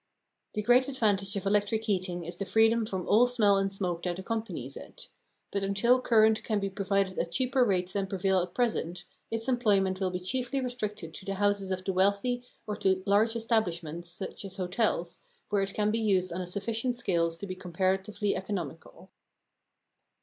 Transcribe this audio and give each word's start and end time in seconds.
The 0.55 0.63
great 0.63 0.87
advantage 0.87 1.35
of 1.35 1.45
electric 1.45 1.83
heating 1.83 2.23
is 2.23 2.37
the 2.37 2.45
freedom 2.45 2.87
from 2.87 3.07
all 3.07 3.27
smell 3.27 3.57
and 3.57 3.71
smoke 3.71 4.01
that 4.01 4.17
accompanies 4.17 4.75
it. 4.75 5.09
But 5.51 5.63
until 5.63 6.01
current 6.01 6.43
can 6.43 6.59
be 6.59 6.71
provided 6.71 7.19
at 7.19 7.31
cheaper 7.31 7.63
rates 7.63 7.93
than 7.93 8.07
prevail 8.07 8.39
at 8.41 8.55
present, 8.55 9.05
its 9.29 9.47
employment 9.47 9.99
will 9.99 10.09
be 10.09 10.19
chiefly 10.19 10.59
restricted 10.59 11.13
to 11.13 11.25
the 11.27 11.35
houses 11.35 11.69
of 11.69 11.85
the 11.85 11.93
wealthy 11.93 12.41
or 12.65 12.75
to 12.77 13.03
large 13.05 13.35
establishments, 13.35 14.09
such 14.09 14.43
as 14.43 14.57
hotels, 14.57 15.21
where 15.49 15.61
it 15.61 15.75
can 15.75 15.91
be 15.91 15.99
used 15.99 16.33
on 16.33 16.41
a 16.41 16.47
sufficient 16.47 16.95
scale 16.95 17.29
to 17.29 17.45
be 17.45 17.53
comparatively 17.53 18.35
economical. 18.35 19.11